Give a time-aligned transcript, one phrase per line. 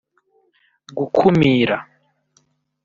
[0.97, 1.77] gukumira